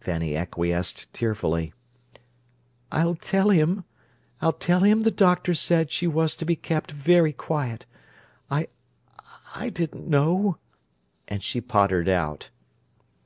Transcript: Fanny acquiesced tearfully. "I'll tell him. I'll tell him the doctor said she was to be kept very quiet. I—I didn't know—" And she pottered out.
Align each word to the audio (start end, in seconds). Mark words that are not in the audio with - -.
Fanny 0.00 0.34
acquiesced 0.38 1.12
tearfully. 1.12 1.74
"I'll 2.90 3.14
tell 3.14 3.50
him. 3.50 3.84
I'll 4.40 4.54
tell 4.54 4.80
him 4.80 5.02
the 5.02 5.10
doctor 5.10 5.52
said 5.52 5.90
she 5.90 6.06
was 6.06 6.34
to 6.36 6.46
be 6.46 6.56
kept 6.56 6.90
very 6.92 7.34
quiet. 7.34 7.84
I—I 8.50 9.68
didn't 9.68 10.08
know—" 10.08 10.56
And 11.28 11.42
she 11.42 11.60
pottered 11.60 12.08
out. 12.08 12.48